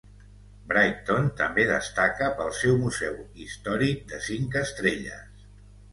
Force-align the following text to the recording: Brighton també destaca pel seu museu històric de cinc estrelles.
Brighton 0.71 1.27
també 1.41 1.65
destaca 1.73 2.31
pel 2.39 2.51
seu 2.61 2.79
museu 2.85 3.19
històric 3.45 4.03
de 4.15 4.23
cinc 4.31 4.59
estrelles. 4.67 5.49